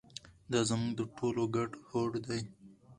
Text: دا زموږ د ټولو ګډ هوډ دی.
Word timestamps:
دا 0.51 0.59
زموږ 0.69 0.91
د 0.99 1.01
ټولو 1.17 1.43
ګډ 1.55 1.71
هوډ 1.87 2.11
دی. 2.27 2.41